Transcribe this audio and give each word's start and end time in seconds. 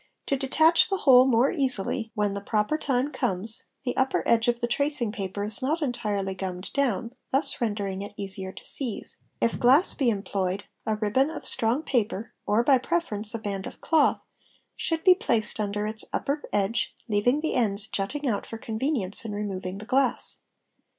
To 0.25 0.35
detach 0.35 0.89
the 0.89 0.97
whole 0.97 1.27
more 1.27 1.51
easily 1.51 2.11
when 2.15 2.33
the 2.33 2.41
proper 2.41 2.75
time 2.75 3.11
~ 3.11 3.11
comes, 3.11 3.65
the 3.83 3.95
upper 3.95 4.23
edge 4.27 4.47
of 4.47 4.59
the 4.59 4.65
tracing 4.65 5.11
paper 5.11 5.43
is 5.43 5.61
not 5.61 5.83
entirely 5.83 6.33
gummed 6.33 6.73
down, 6.73 7.13
thus 7.31 7.61
rendering 7.61 8.01
it 8.01 8.15
easier 8.17 8.51
to 8.51 8.65
seize; 8.65 9.17
if 9.39 9.59
glass 9.59 9.93
be 9.93 10.09
employed, 10.09 10.63
a 10.87 10.95
ribbon 10.95 11.29
of 11.29 11.45
strong— 11.45 11.83
paper 11.83 12.33
or, 12.47 12.63
by 12.63 12.79
preference, 12.79 13.35
a 13.35 13.37
band 13.37 13.67
of 13.67 13.79
cloth, 13.79 14.25
should 14.75 15.03
be 15.03 15.13
placed 15.13 15.59
under 15.59 15.85
its 15.85 16.03
upper— 16.11 16.41
edge, 16.51 16.95
leaving 17.07 17.39
the 17.39 17.53
ends 17.53 17.85
jutting 17.85 18.27
out 18.27 18.47
for 18.47 18.57
convenience 18.57 19.23
in 19.23 19.33
removing 19.33 19.77
the 19.77 19.85
glass. 19.85 20.39